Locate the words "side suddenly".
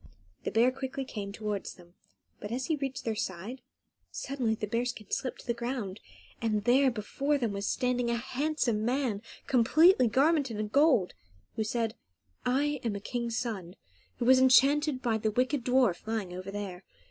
3.15-4.55